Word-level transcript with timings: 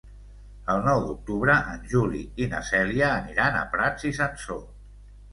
El 0.75 0.79
nou 0.85 1.01
d'octubre 1.09 1.57
en 1.73 1.83
Juli 1.91 2.21
i 2.43 2.47
na 2.53 2.61
Cèlia 2.69 3.11
aniran 3.17 3.59
a 3.59 3.61
Prats 3.75 4.07
i 4.13 4.15
Sansor. 4.21 4.65